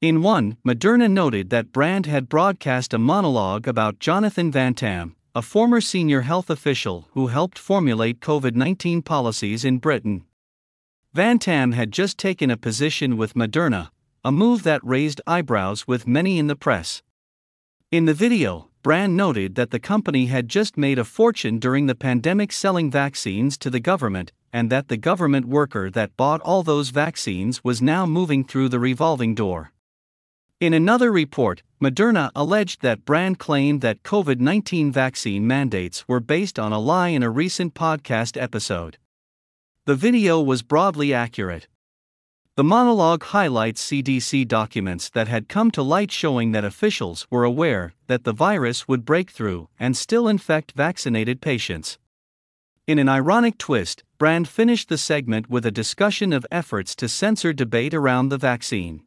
In 0.01 0.23
one, 0.23 0.57
Moderna 0.67 1.11
noted 1.11 1.51
that 1.51 1.73
Brand 1.73 2.07
had 2.07 2.29
broadcast 2.29 2.93
a 2.93 2.99
monologue 2.99 3.69
about 3.69 4.01
Jonathan 4.01 4.51
Van 4.51 4.75
Tam, 4.75 5.15
a 5.37 5.43
former 5.43 5.81
senior 5.81 6.21
health 6.21 6.49
official 6.49 7.09
who 7.15 7.27
helped 7.27 7.59
formulate 7.59 8.21
COVID 8.21 8.55
19 8.55 9.03
policies 9.03 9.65
in 9.65 9.79
Britain. 9.79 10.25
Van 11.13 11.41
Tam 11.41 11.73
had 11.73 11.91
just 11.91 12.19
taken 12.19 12.53
a 12.53 12.57
position 12.57 13.17
with 13.17 13.35
Moderna, 13.35 13.91
a 14.25 14.31
move 14.31 14.63
that 14.63 14.81
raised 14.85 15.21
eyebrows 15.27 15.89
with 15.89 16.07
many 16.07 16.39
in 16.39 16.47
the 16.47 16.55
press. 16.55 17.03
In 17.91 18.05
the 18.05 18.15
video, 18.15 18.71
Brand 18.85 19.17
noted 19.17 19.57
that 19.57 19.73
the 19.73 19.81
company 19.81 20.27
had 20.27 20.49
just 20.49 20.77
made 20.77 21.01
a 21.01 21.05
fortune 21.05 21.59
during 21.59 21.87
the 21.87 21.97
pandemic 21.97 22.53
selling 22.53 22.89
vaccines 22.89 23.59
to 23.59 23.71
the 23.71 23.81
government, 23.81 24.31
and 24.53 24.71
that 24.71 24.87
the 24.87 24.97
government 24.97 25.47
worker 25.47 25.91
that 25.91 26.17
bought 26.17 26.43
all 26.43 26.63
those 26.63 26.91
vaccines 26.91 27.65
was 27.65 27.83
now 27.83 28.07
moving 28.07 28.45
through 28.45 28.69
the 28.69 28.79
revolving 28.79 29.35
door. 29.35 29.74
In 30.65 30.73
another 30.73 31.13
report, 31.13 31.63
Moderna 31.79 32.31
alleged 32.35 32.81
that 32.81 33.05
Brand 33.05 33.39
claimed 33.39 33.83
that 33.83 34.03
COVID 34.03 34.41
19 34.41 34.91
vaccine 34.91 35.47
mandates 35.47 36.09
were 36.09 36.21
based 36.21 36.59
on 36.59 36.73
a 36.73 36.79
lie 36.79 37.09
in 37.09 37.23
a 37.23 37.29
recent 37.29 37.75
podcast 37.75 38.41
episode. 38.41 38.97
The 39.85 39.95
video 39.95 40.41
was 40.41 40.63
broadly 40.63 41.13
accurate. 41.13 41.69
The 42.57 42.65
monologue 42.65 43.25
highlights 43.25 43.85
CDC 43.85 44.49
documents 44.49 45.11
that 45.11 45.29
had 45.29 45.51
come 45.51 45.71
to 45.73 45.83
light 45.83 46.11
showing 46.11 46.53
that 46.53 46.65
officials 46.65 47.27
were 47.31 47.45
aware 47.45 47.93
that 48.07 48.25
the 48.25 48.33
virus 48.33 48.89
would 48.89 49.05
break 49.05 49.33
through 49.33 49.69
and 49.79 49.95
still 49.95 50.27
infect 50.27 50.73
vaccinated 50.73 51.43
patients. 51.43 51.99
In 52.87 52.99
an 52.99 53.11
ironic 53.11 53.59
twist, 53.59 54.03
Brand 54.17 54.49
finished 54.49 54.89
the 54.89 54.97
segment 54.97 55.51
with 55.51 55.67
a 55.67 55.71
discussion 55.71 56.33
of 56.33 56.47
efforts 56.51 56.97
to 56.97 57.07
censor 57.07 57.53
debate 57.53 57.93
around 57.93 58.31
the 58.31 58.39
vaccine. 58.39 59.03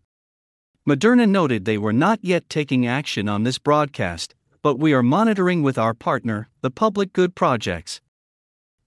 Moderna 0.87 1.27
noted 1.27 1.65
they 1.65 1.77
were 1.77 1.91
not 1.91 2.17
yet 2.21 2.49
taking 2.49 2.87
action 2.87 3.27
on 3.27 3.43
this 3.43 3.57
broadcast, 3.57 4.33
but 4.61 4.79
we 4.79 4.93
are 4.93 5.03
monitoring 5.03 5.61
with 5.61 5.77
our 5.77 5.93
partner, 5.93 6.47
the 6.61 6.71
Public 6.71 7.11
Good 7.11 7.35
Projects. 7.35 7.99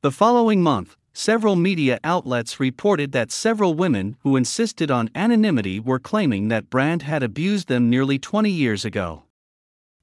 The 0.01 0.11
following 0.11 0.63
month, 0.63 0.97
several 1.13 1.57
media 1.57 2.01
outlets 2.03 2.59
reported 2.59 3.13
that 3.13 3.31
several 3.31 3.75
women 3.75 4.17
who 4.21 4.37
insisted 4.37 4.91
on 4.91 5.11
anonymity 5.15 5.79
were 5.79 5.99
claiming 5.99 6.49
that 6.49 6.71
Brand 6.71 7.03
had 7.03 7.23
abused 7.23 7.69
them 7.69 7.91
nearly 7.91 8.19
20 8.19 8.51
years 8.51 8.87
ago. 8.87 9.25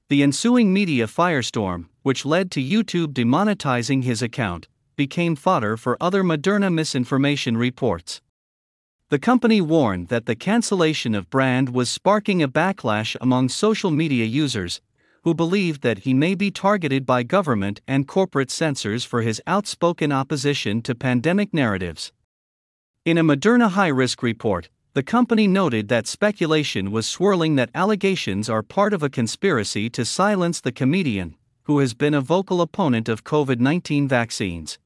The 0.08 0.22
ensuing 0.22 0.72
media 0.72 1.08
firestorm, 1.08 1.86
which 2.02 2.24
led 2.24 2.52
to 2.52 2.62
YouTube 2.62 3.12
demonetizing 3.12 4.04
his 4.04 4.22
account, 4.22 4.68
became 4.94 5.34
fodder 5.34 5.76
for 5.76 6.00
other 6.00 6.22
Moderna 6.22 6.72
misinformation 6.72 7.56
reports. 7.56 8.20
The 9.10 9.18
company 9.18 9.62
warned 9.62 10.08
that 10.08 10.26
the 10.26 10.34
cancellation 10.34 11.14
of 11.14 11.30
Brand 11.30 11.70
was 11.70 11.88
sparking 11.88 12.42
a 12.42 12.48
backlash 12.48 13.16
among 13.22 13.48
social 13.48 13.90
media 13.90 14.26
users, 14.26 14.82
who 15.22 15.32
believed 15.32 15.80
that 15.80 16.00
he 16.00 16.12
may 16.12 16.34
be 16.34 16.50
targeted 16.50 17.06
by 17.06 17.22
government 17.22 17.80
and 17.88 18.06
corporate 18.06 18.50
censors 18.50 19.06
for 19.06 19.22
his 19.22 19.40
outspoken 19.46 20.12
opposition 20.12 20.82
to 20.82 20.94
pandemic 20.94 21.54
narratives. 21.54 22.12
In 23.06 23.16
a 23.16 23.24
Moderna 23.24 23.70
high 23.70 23.88
risk 23.88 24.22
report, 24.22 24.68
the 24.92 25.02
company 25.02 25.46
noted 25.46 25.88
that 25.88 26.06
speculation 26.06 26.90
was 26.90 27.06
swirling 27.06 27.56
that 27.56 27.70
allegations 27.74 28.50
are 28.50 28.62
part 28.62 28.92
of 28.92 29.02
a 29.02 29.08
conspiracy 29.08 29.88
to 29.88 30.04
silence 30.04 30.60
the 30.60 30.72
comedian, 30.72 31.34
who 31.62 31.78
has 31.78 31.94
been 31.94 32.12
a 32.12 32.20
vocal 32.20 32.60
opponent 32.60 33.08
of 33.08 33.24
COVID 33.24 33.58
19 33.58 34.06
vaccines. 34.06 34.78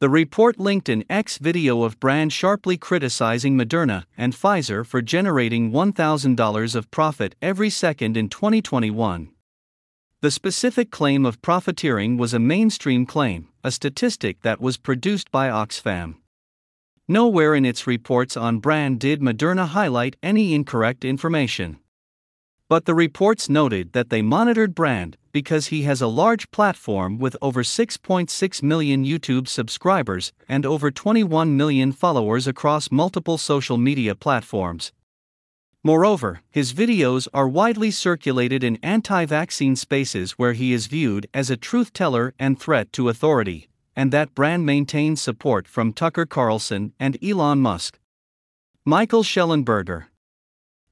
The 0.00 0.08
report 0.08 0.60
linked 0.60 0.88
an 0.88 1.02
X 1.10 1.38
video 1.38 1.82
of 1.82 1.98
Brand 1.98 2.32
sharply 2.32 2.76
criticizing 2.76 3.58
Moderna 3.58 4.04
and 4.16 4.32
Pfizer 4.32 4.86
for 4.86 5.02
generating 5.02 5.72
$1,000 5.72 6.74
of 6.76 6.90
profit 6.92 7.34
every 7.42 7.68
second 7.68 8.16
in 8.16 8.28
2021. 8.28 9.30
The 10.20 10.30
specific 10.30 10.92
claim 10.92 11.26
of 11.26 11.42
profiteering 11.42 12.16
was 12.16 12.32
a 12.32 12.38
mainstream 12.38 13.06
claim, 13.06 13.48
a 13.64 13.72
statistic 13.72 14.42
that 14.42 14.60
was 14.60 14.76
produced 14.76 15.32
by 15.32 15.48
Oxfam. 15.48 16.14
Nowhere 17.08 17.56
in 17.56 17.64
its 17.64 17.88
reports 17.88 18.36
on 18.36 18.60
Brand 18.60 19.00
did 19.00 19.20
Moderna 19.20 19.66
highlight 19.66 20.14
any 20.22 20.54
incorrect 20.54 21.04
information. 21.04 21.80
But 22.68 22.84
the 22.84 22.94
reports 22.94 23.48
noted 23.48 23.94
that 23.94 24.10
they 24.10 24.20
monitored 24.20 24.74
Brand 24.74 25.16
because 25.32 25.68
he 25.68 25.82
has 25.82 26.02
a 26.02 26.06
large 26.06 26.50
platform 26.50 27.18
with 27.18 27.34
over 27.40 27.62
6.6 27.62 28.62
million 28.62 29.04
YouTube 29.06 29.48
subscribers 29.48 30.32
and 30.46 30.66
over 30.66 30.90
21 30.90 31.56
million 31.56 31.92
followers 31.92 32.46
across 32.46 32.90
multiple 32.90 33.38
social 33.38 33.78
media 33.78 34.14
platforms. 34.14 34.92
Moreover, 35.82 36.42
his 36.50 36.74
videos 36.74 37.26
are 37.32 37.48
widely 37.48 37.90
circulated 37.90 38.62
in 38.62 38.78
anti 38.82 39.24
vaccine 39.24 39.74
spaces 39.74 40.32
where 40.32 40.52
he 40.52 40.74
is 40.74 40.88
viewed 40.88 41.26
as 41.32 41.48
a 41.48 41.56
truth 41.56 41.94
teller 41.94 42.34
and 42.38 42.60
threat 42.60 42.92
to 42.92 43.08
authority, 43.08 43.68
and 43.96 44.12
that 44.12 44.34
Brand 44.34 44.66
maintains 44.66 45.22
support 45.22 45.66
from 45.66 45.94
Tucker 45.94 46.26
Carlson 46.26 46.92
and 47.00 47.16
Elon 47.24 47.60
Musk. 47.60 47.98
Michael 48.84 49.22
Shellenberger 49.22 50.06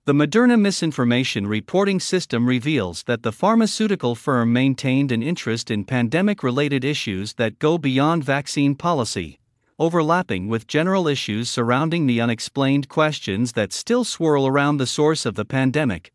the 0.07 0.13
Moderna 0.13 0.57
misinformation 0.57 1.49
reporting 1.49 1.99
system 1.99 2.47
reveals 2.47 3.03
that 3.09 3.25
the 3.25 3.33
pharmaceutical 3.33 4.15
firm 4.15 4.53
maintained 4.53 5.11
an 5.11 5.21
interest 5.21 5.69
in 5.69 5.83
pandemic 5.83 6.45
related 6.45 6.85
issues 6.85 7.33
that 7.33 7.59
go 7.59 7.77
beyond 7.77 8.23
vaccine 8.23 8.77
policy, 8.77 9.41
overlapping 9.81 10.47
with 10.47 10.69
general 10.69 11.09
issues 11.09 11.51
surrounding 11.51 12.07
the 12.07 12.21
unexplained 12.21 12.89
questions 12.89 13.55
that 13.55 13.73
still 13.73 14.05
swirl 14.05 14.47
around 14.47 14.77
the 14.77 14.87
source 14.87 15.27
of 15.27 15.35
the 15.35 15.45
pandemic. 15.45 16.13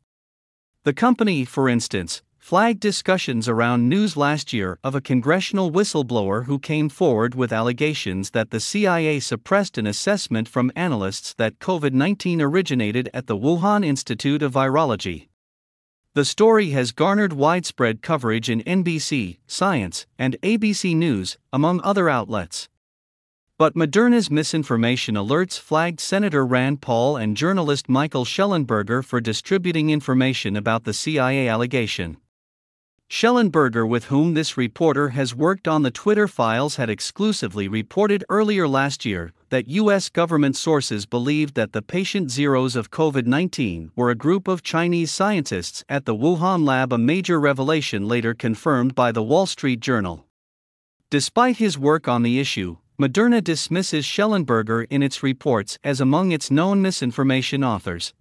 The 0.85 0.93
company, 0.93 1.43
for 1.43 1.67
instance, 1.67 2.21
flagged 2.41 2.79
discussions 2.79 3.47
around 3.47 3.87
news 3.87 4.17
last 4.17 4.51
year 4.51 4.79
of 4.83 4.95
a 4.95 4.99
congressional 4.99 5.71
whistleblower 5.71 6.45
who 6.45 6.57
came 6.57 6.89
forward 6.89 7.35
with 7.35 7.53
allegations 7.53 8.31
that 8.31 8.49
the 8.49 8.59
CIA 8.59 9.19
suppressed 9.19 9.77
an 9.77 9.85
assessment 9.85 10.47
from 10.47 10.71
analysts 10.75 11.35
that 11.35 11.59
COVID 11.59 11.93
19 11.93 12.41
originated 12.41 13.09
at 13.13 13.27
the 13.27 13.37
Wuhan 13.37 13.85
Institute 13.85 14.41
of 14.41 14.53
Virology. 14.53 15.27
The 16.13 16.25
story 16.25 16.71
has 16.71 16.91
garnered 16.91 17.31
widespread 17.31 18.01
coverage 18.01 18.49
in 18.49 18.63
NBC, 18.63 19.37
Science, 19.47 20.07
and 20.17 20.35
ABC 20.41 20.95
News, 20.95 21.37
among 21.53 21.79
other 21.83 22.09
outlets. 22.09 22.67
But 23.57 23.75
Moderna's 23.75 24.31
misinformation 24.31 25.13
alerts 25.13 25.59
flagged 25.59 25.99
Senator 25.99 26.43
Rand 26.43 26.81
Paul 26.81 27.15
and 27.15 27.37
journalist 27.37 27.87
Michael 27.87 28.25
Shellenberger 28.25 29.05
for 29.05 29.21
distributing 29.21 29.91
information 29.91 30.57
about 30.57 30.83
the 30.83 30.93
CIA 30.93 31.47
allegation. 31.47 32.17
Shellenberger, 33.11 33.85
with 33.85 34.05
whom 34.05 34.35
this 34.35 34.55
reporter 34.55 35.09
has 35.09 35.35
worked 35.35 35.67
on 35.67 35.83
the 35.83 35.91
Twitter 35.91 36.29
files, 36.29 36.77
had 36.77 36.89
exclusively 36.89 37.67
reported 37.67 38.23
earlier 38.29 38.69
last 38.69 39.03
year 39.03 39.33
that 39.49 39.67
U.S. 39.67 40.07
government 40.07 40.55
sources 40.55 41.05
believed 41.05 41.55
that 41.55 41.73
the 41.73 41.81
patient 41.81 42.31
zeros 42.31 42.77
of 42.77 42.89
COVID 42.89 43.25
19 43.25 43.91
were 43.97 44.11
a 44.11 44.15
group 44.15 44.47
of 44.47 44.63
Chinese 44.63 45.11
scientists 45.11 45.83
at 45.89 46.05
the 46.05 46.15
Wuhan 46.15 46.65
lab, 46.65 46.93
a 46.93 46.97
major 46.97 47.37
revelation 47.37 48.07
later 48.07 48.33
confirmed 48.33 48.95
by 48.95 49.11
the 49.11 49.21
Wall 49.21 49.45
Street 49.45 49.81
Journal. 49.81 50.25
Despite 51.09 51.57
his 51.57 51.77
work 51.77 52.07
on 52.07 52.23
the 52.23 52.39
issue, 52.39 52.77
Moderna 52.97 53.43
dismisses 53.43 54.05
Shellenberger 54.05 54.87
in 54.89 55.03
its 55.03 55.21
reports 55.21 55.77
as 55.83 55.99
among 55.99 56.31
its 56.31 56.49
known 56.49 56.81
misinformation 56.81 57.61
authors. 57.61 58.13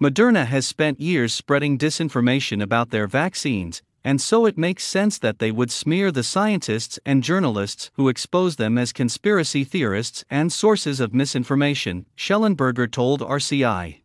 Moderna 0.00 0.44
has 0.46 0.66
spent 0.66 1.00
years 1.00 1.32
spreading 1.32 1.78
disinformation 1.78 2.62
about 2.62 2.90
their 2.90 3.06
vaccines, 3.06 3.82
and 4.06 4.20
so 4.20 4.46
it 4.46 4.56
makes 4.56 4.84
sense 4.84 5.18
that 5.18 5.40
they 5.40 5.50
would 5.50 5.68
smear 5.68 6.12
the 6.12 6.22
scientists 6.22 6.96
and 7.04 7.24
journalists 7.24 7.90
who 7.94 8.08
expose 8.08 8.54
them 8.54 8.78
as 8.78 8.92
conspiracy 8.92 9.64
theorists 9.64 10.24
and 10.30 10.52
sources 10.52 11.00
of 11.00 11.12
misinformation, 11.12 12.06
Shellenberger 12.16 12.88
told 12.88 13.20
RCI. 13.20 14.02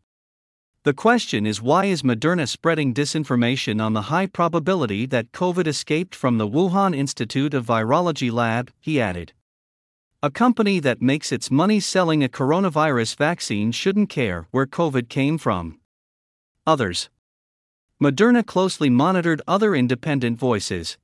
The 0.85 0.93
question 0.95 1.45
is 1.45 1.61
why 1.61 1.85
is 1.85 2.01
Moderna 2.01 2.47
spreading 2.47 2.95
disinformation 2.95 3.79
on 3.79 3.93
the 3.93 4.09
high 4.13 4.25
probability 4.25 5.05
that 5.05 5.31
COVID 5.33 5.67
escaped 5.67 6.15
from 6.15 6.39
the 6.39 6.49
Wuhan 6.49 6.95
Institute 6.95 7.53
of 7.53 7.67
Virology 7.67 8.31
lab, 8.31 8.71
he 8.79 8.99
added. 8.99 9.33
A 10.23 10.31
company 10.31 10.79
that 10.79 11.03
makes 11.03 11.31
its 11.31 11.51
money 11.51 11.79
selling 11.79 12.23
a 12.23 12.27
coronavirus 12.27 13.17
vaccine 13.17 13.71
shouldn't 13.71 14.09
care 14.09 14.47
where 14.49 14.65
COVID 14.65 15.09
came 15.09 15.37
from. 15.37 15.79
Others. 16.65 17.11
Moderna 18.01 18.43
closely 18.43 18.89
monitored 18.89 19.43
other 19.47 19.75
independent 19.75 20.39
voices. 20.39 20.97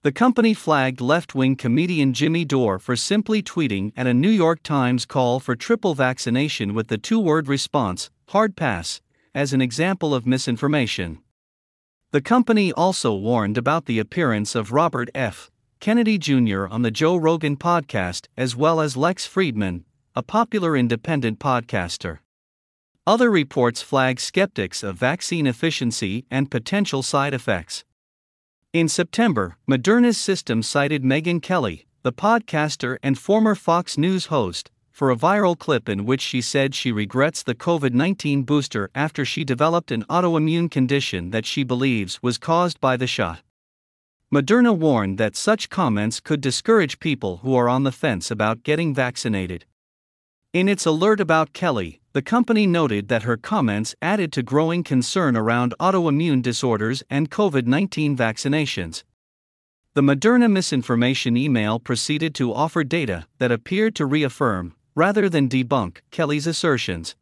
The 0.00 0.12
company 0.12 0.54
flagged 0.54 1.02
left 1.02 1.34
wing 1.34 1.56
comedian 1.56 2.14
Jimmy 2.14 2.42
Dore 2.46 2.78
for 2.78 2.96
simply 2.96 3.42
tweeting 3.42 3.92
at 3.98 4.06
a 4.06 4.14
New 4.14 4.30
York 4.30 4.62
Times 4.62 5.04
call 5.04 5.40
for 5.40 5.54
triple 5.54 5.94
vaccination 5.94 6.72
with 6.72 6.88
the 6.88 6.96
two 6.96 7.20
word 7.20 7.48
response, 7.48 8.08
hard 8.28 8.56
pass, 8.56 9.02
as 9.34 9.52
an 9.52 9.60
example 9.60 10.14
of 10.14 10.26
misinformation. 10.26 11.18
The 12.12 12.22
company 12.22 12.72
also 12.72 13.14
warned 13.14 13.58
about 13.58 13.84
the 13.84 13.98
appearance 13.98 14.54
of 14.54 14.72
Robert 14.72 15.10
F. 15.14 15.50
Kennedy 15.80 16.16
Jr. 16.16 16.66
on 16.68 16.80
the 16.80 16.90
Joe 16.90 17.16
Rogan 17.16 17.58
podcast, 17.58 18.28
as 18.38 18.56
well 18.56 18.80
as 18.80 18.96
Lex 18.96 19.28
Fridman, 19.28 19.84
a 20.14 20.22
popular 20.22 20.78
independent 20.78 21.38
podcaster. 21.40 22.20
Other 23.08 23.30
reports 23.30 23.82
flag 23.82 24.18
skeptics 24.18 24.82
of 24.82 24.96
vaccine 24.96 25.46
efficiency 25.46 26.26
and 26.28 26.50
potential 26.50 27.04
side 27.04 27.34
effects. 27.34 27.84
In 28.72 28.88
September, 28.88 29.56
Moderna's 29.70 30.18
system 30.18 30.60
cited 30.60 31.04
Megyn 31.04 31.40
Kelly, 31.40 31.86
the 32.02 32.12
podcaster 32.12 32.96
and 33.04 33.16
former 33.16 33.54
Fox 33.54 33.96
News 33.96 34.26
host, 34.26 34.72
for 34.90 35.12
a 35.12 35.16
viral 35.16 35.56
clip 35.56 35.88
in 35.88 36.04
which 36.04 36.20
she 36.20 36.40
said 36.40 36.74
she 36.74 36.90
regrets 36.90 37.44
the 37.44 37.54
COVID 37.54 37.94
19 37.94 38.42
booster 38.42 38.90
after 38.92 39.24
she 39.24 39.44
developed 39.44 39.92
an 39.92 40.02
autoimmune 40.10 40.68
condition 40.68 41.30
that 41.30 41.46
she 41.46 41.62
believes 41.62 42.20
was 42.24 42.38
caused 42.38 42.80
by 42.80 42.96
the 42.96 43.06
shot. 43.06 43.40
Moderna 44.34 44.76
warned 44.76 45.16
that 45.18 45.36
such 45.36 45.70
comments 45.70 46.18
could 46.18 46.40
discourage 46.40 46.98
people 46.98 47.36
who 47.36 47.54
are 47.54 47.68
on 47.68 47.84
the 47.84 47.92
fence 47.92 48.32
about 48.32 48.64
getting 48.64 48.92
vaccinated. 48.92 49.64
In 50.52 50.68
its 50.68 50.86
alert 50.86 51.20
about 51.20 51.52
Kelly, 51.52 52.00
the 52.16 52.22
company 52.22 52.66
noted 52.66 53.08
that 53.08 53.24
her 53.24 53.36
comments 53.36 53.94
added 54.00 54.32
to 54.32 54.42
growing 54.42 54.82
concern 54.82 55.36
around 55.36 55.74
autoimmune 55.78 56.40
disorders 56.40 57.02
and 57.10 57.30
COVID 57.30 57.66
19 57.66 58.16
vaccinations. 58.16 59.04
The 59.92 60.00
Moderna 60.00 60.50
misinformation 60.50 61.36
email 61.36 61.78
proceeded 61.78 62.34
to 62.36 62.54
offer 62.54 62.84
data 62.84 63.26
that 63.36 63.52
appeared 63.52 63.94
to 63.96 64.06
reaffirm, 64.06 64.74
rather 64.94 65.28
than 65.28 65.46
debunk, 65.46 65.98
Kelly's 66.10 66.46
assertions. 66.46 67.16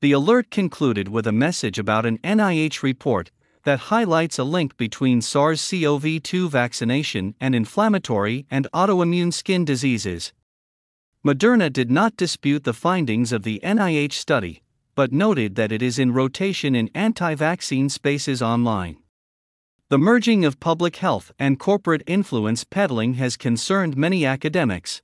The 0.00 0.10
alert 0.10 0.50
concluded 0.50 1.06
with 1.06 1.28
a 1.28 1.40
message 1.46 1.78
about 1.78 2.04
an 2.04 2.18
NIH 2.18 2.82
report 2.82 3.30
that 3.62 3.90
highlights 3.94 4.40
a 4.40 4.42
link 4.42 4.76
between 4.76 5.22
SARS 5.22 5.64
CoV 5.70 6.20
2 6.20 6.48
vaccination 6.48 7.36
and 7.40 7.54
inflammatory 7.54 8.44
and 8.50 8.66
autoimmune 8.74 9.32
skin 9.32 9.64
diseases. 9.64 10.32
Moderna 11.22 11.70
did 11.70 11.90
not 11.90 12.16
dispute 12.16 12.64
the 12.64 12.72
findings 12.72 13.30
of 13.30 13.42
the 13.42 13.60
NIH 13.62 14.14
study, 14.14 14.62
but 14.94 15.12
noted 15.12 15.54
that 15.54 15.70
it 15.70 15.82
is 15.82 15.98
in 15.98 16.14
rotation 16.14 16.74
in 16.74 16.88
anti 16.94 17.34
vaccine 17.34 17.90
spaces 17.90 18.40
online. 18.40 18.96
The 19.90 19.98
merging 19.98 20.46
of 20.46 20.60
public 20.60 20.96
health 20.96 21.30
and 21.38 21.58
corporate 21.58 22.02
influence 22.06 22.64
peddling 22.64 23.14
has 23.14 23.36
concerned 23.36 23.98
many 23.98 24.24
academics. 24.24 25.02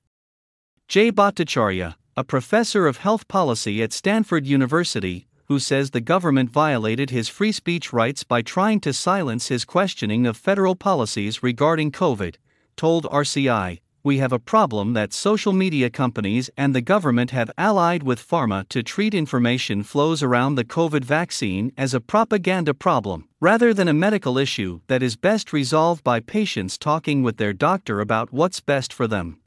Jay 0.87 1.11
Bhattacharya, 1.11 1.93
a 2.15 2.23
professor 2.23 2.87
of 2.87 2.97
health 2.97 3.27
policy 3.27 3.83
at 3.83 3.93
Stanford 3.93 4.47
University, 4.47 5.27
who 5.45 5.59
says 5.59 5.91
the 5.91 6.01
government 6.01 6.49
violated 6.49 7.11
his 7.11 7.29
free 7.29 7.51
speech 7.51 7.93
rights 7.93 8.23
by 8.23 8.41
trying 8.41 8.79
to 8.79 8.91
silence 8.91 9.49
his 9.49 9.65
questioning 9.65 10.25
of 10.25 10.35
federal 10.35 10.75
policies 10.75 11.43
regarding 11.43 11.91
COVID, 11.91 12.37
told 12.75 13.03
RCI 13.03 13.81
we 14.07 14.19
have 14.19 14.31
a 14.31 14.39
problem 14.39 14.93
that 14.93 15.11
social 15.11 15.51
media 15.51 15.89
companies 15.89 16.49
and 16.55 16.73
the 16.73 16.79
government 16.93 17.31
have 17.31 17.51
allied 17.57 18.03
with 18.03 18.25
pharma 18.25 18.65
to 18.69 18.81
treat 18.81 19.13
information 19.13 19.83
flows 19.83 20.23
around 20.23 20.55
the 20.55 20.63
COVID 20.63 21.03
vaccine 21.03 21.73
as 21.77 21.93
a 21.93 21.99
propaganda 21.99 22.73
problem, 22.73 23.27
rather 23.41 23.73
than 23.73 23.89
a 23.89 23.93
medical 24.05 24.37
issue 24.37 24.79
that 24.87 25.03
is 25.03 25.17
best 25.17 25.51
resolved 25.51 26.05
by 26.05 26.21
patients 26.21 26.77
talking 26.77 27.21
with 27.21 27.35
their 27.35 27.51
doctor 27.51 27.99
about 27.99 28.31
what's 28.31 28.61
best 28.61 28.93
for 28.93 29.07
them. 29.07 29.41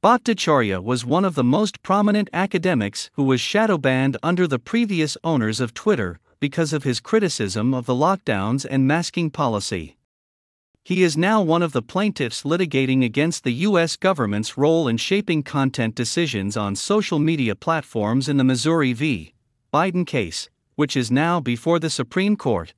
Bhattacharya 0.00 0.80
was 0.80 1.04
one 1.04 1.24
of 1.24 1.34
the 1.34 1.50
most 1.58 1.82
prominent 1.82 2.30
academics 2.32 3.10
who 3.14 3.24
was 3.24 3.40
shadow 3.40 3.78
banned 3.78 4.16
under 4.22 4.46
the 4.46 4.60
previous 4.60 5.16
owners 5.24 5.58
of 5.58 5.74
Twitter 5.74 6.20
because 6.38 6.72
of 6.72 6.84
his 6.84 7.00
criticism 7.00 7.74
of 7.74 7.86
the 7.86 7.94
lockdowns 7.94 8.64
and 8.64 8.86
masking 8.86 9.28
policy. 9.28 9.96
He 10.84 11.04
is 11.04 11.16
now 11.16 11.40
one 11.40 11.62
of 11.62 11.70
the 11.70 11.80
plaintiffs 11.80 12.42
litigating 12.42 13.04
against 13.04 13.44
the 13.44 13.52
U.S. 13.68 13.96
government's 13.96 14.58
role 14.58 14.88
in 14.88 14.96
shaping 14.96 15.44
content 15.44 15.94
decisions 15.94 16.56
on 16.56 16.74
social 16.74 17.20
media 17.20 17.54
platforms 17.54 18.28
in 18.28 18.36
the 18.36 18.42
Missouri 18.42 18.92
v. 18.92 19.32
Biden 19.72 20.04
case, 20.04 20.50
which 20.74 20.96
is 20.96 21.08
now 21.08 21.38
before 21.40 21.78
the 21.78 21.88
Supreme 21.88 22.34
Court. 22.36 22.74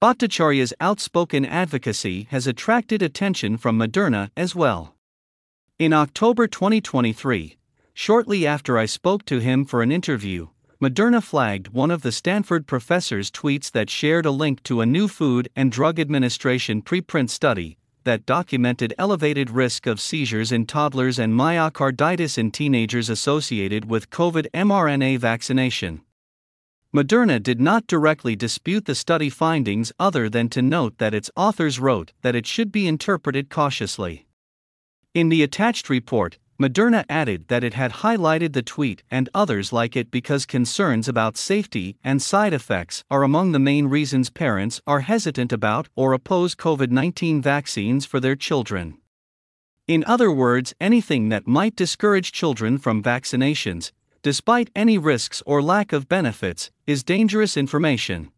Bhattacharya's 0.00 0.72
outspoken 0.80 1.44
advocacy 1.44 2.28
has 2.30 2.46
attracted 2.46 3.02
attention 3.02 3.56
from 3.56 3.76
Moderna 3.76 4.30
as 4.36 4.54
well. 4.54 4.94
In 5.76 5.92
October 5.92 6.46
2023, 6.46 7.56
shortly 7.94 8.46
after 8.46 8.78
I 8.78 8.86
spoke 8.86 9.24
to 9.24 9.40
him 9.40 9.64
for 9.64 9.82
an 9.82 9.90
interview, 9.90 10.50
Moderna 10.80 11.20
flagged 11.20 11.68
one 11.68 11.90
of 11.90 12.02
the 12.02 12.12
Stanford 12.12 12.68
professor's 12.68 13.32
tweets 13.32 13.68
that 13.72 13.90
shared 13.90 14.24
a 14.24 14.30
link 14.30 14.62
to 14.62 14.80
a 14.80 14.86
new 14.86 15.08
Food 15.08 15.48
and 15.56 15.72
Drug 15.72 15.98
Administration 15.98 16.82
preprint 16.82 17.30
study 17.30 17.76
that 18.04 18.24
documented 18.24 18.94
elevated 18.96 19.50
risk 19.50 19.88
of 19.88 20.00
seizures 20.00 20.52
in 20.52 20.66
toddlers 20.66 21.18
and 21.18 21.34
myocarditis 21.34 22.38
in 22.38 22.52
teenagers 22.52 23.10
associated 23.10 23.90
with 23.90 24.10
COVID 24.10 24.46
mRNA 24.54 25.18
vaccination. 25.18 26.02
Moderna 26.94 27.42
did 27.42 27.60
not 27.60 27.88
directly 27.88 28.36
dispute 28.36 28.84
the 28.84 28.94
study 28.94 29.28
findings 29.28 29.90
other 29.98 30.28
than 30.28 30.48
to 30.48 30.62
note 30.62 30.98
that 30.98 31.12
its 31.12 31.28
authors 31.34 31.80
wrote 31.80 32.12
that 32.22 32.36
it 32.36 32.46
should 32.46 32.70
be 32.70 32.86
interpreted 32.86 33.50
cautiously. 33.50 34.28
In 35.12 35.28
the 35.28 35.42
attached 35.42 35.90
report, 35.90 36.38
Moderna 36.60 37.04
added 37.08 37.46
that 37.46 37.62
it 37.62 37.74
had 37.74 38.02
highlighted 38.02 38.52
the 38.52 38.62
tweet 38.62 39.04
and 39.12 39.28
others 39.32 39.72
like 39.72 39.94
it 39.94 40.10
because 40.10 40.44
concerns 40.44 41.06
about 41.06 41.36
safety 41.36 41.96
and 42.02 42.20
side 42.20 42.52
effects 42.52 43.04
are 43.08 43.22
among 43.22 43.52
the 43.52 43.60
main 43.60 43.86
reasons 43.86 44.28
parents 44.28 44.80
are 44.84 45.00
hesitant 45.00 45.52
about 45.52 45.88
or 45.94 46.12
oppose 46.12 46.56
COVID 46.56 46.90
19 46.90 47.40
vaccines 47.40 48.04
for 48.04 48.18
their 48.18 48.34
children. 48.34 48.98
In 49.86 50.02
other 50.08 50.32
words, 50.32 50.74
anything 50.80 51.28
that 51.28 51.46
might 51.46 51.76
discourage 51.76 52.32
children 52.32 52.76
from 52.76 53.04
vaccinations, 53.04 53.92
despite 54.22 54.68
any 54.74 54.98
risks 54.98 55.44
or 55.46 55.62
lack 55.62 55.92
of 55.92 56.08
benefits, 56.08 56.72
is 56.88 57.04
dangerous 57.04 57.56
information. 57.56 58.32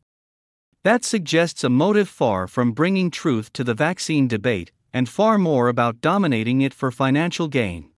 That 0.84 1.06
suggests 1.06 1.64
a 1.64 1.70
motive 1.70 2.10
far 2.10 2.46
from 2.46 2.72
bringing 2.72 3.10
truth 3.10 3.50
to 3.54 3.64
the 3.64 3.74
vaccine 3.74 4.28
debate, 4.28 4.72
and 4.92 5.08
far 5.08 5.38
more 5.38 5.68
about 5.68 6.02
dominating 6.02 6.60
it 6.60 6.74
for 6.74 6.90
financial 6.90 7.48
gain. 7.48 7.90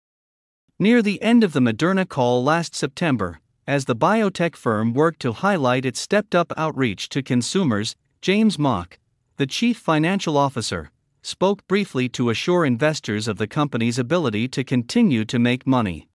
Near 0.82 1.00
the 1.00 1.22
end 1.22 1.44
of 1.44 1.52
the 1.52 1.60
Moderna 1.60 2.08
call 2.08 2.42
last 2.42 2.74
September, 2.74 3.38
as 3.68 3.84
the 3.84 3.94
biotech 3.94 4.56
firm 4.56 4.92
worked 4.92 5.20
to 5.20 5.30
highlight 5.30 5.86
its 5.86 6.00
stepped 6.00 6.34
up 6.34 6.52
outreach 6.56 7.08
to 7.10 7.22
consumers, 7.22 7.94
James 8.20 8.58
Mock, 8.58 8.98
the 9.36 9.46
chief 9.46 9.78
financial 9.78 10.36
officer, 10.36 10.90
spoke 11.22 11.64
briefly 11.68 12.08
to 12.08 12.30
assure 12.30 12.64
investors 12.64 13.28
of 13.28 13.38
the 13.38 13.46
company's 13.46 13.96
ability 13.96 14.48
to 14.48 14.64
continue 14.64 15.24
to 15.24 15.38
make 15.38 15.68
money. 15.68 16.08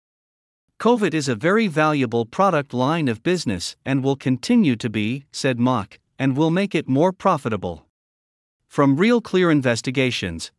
COVID 0.82 1.14
is 1.14 1.30
a 1.30 1.36
very 1.36 1.68
valuable 1.68 2.26
product 2.26 2.74
line 2.74 3.08
of 3.08 3.24
business 3.24 3.78
and 3.86 4.04
will 4.04 4.18
continue 4.18 4.76
to 4.76 4.90
be, 4.90 5.24
said 5.32 5.58
Mock, 5.58 5.98
and 6.20 6.36
will 6.36 6.52
make 6.52 6.76
it 6.76 6.90
more 6.90 7.14
profitable. 7.14 7.86
From 8.68 8.98
Real 8.98 9.22
Clear 9.22 9.50
Investigations 9.50 10.52